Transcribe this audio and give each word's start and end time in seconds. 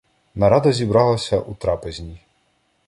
Нарада 0.35 0.71
зібралася 0.71 1.39
у 1.39 1.55
трапезній. 1.55 2.21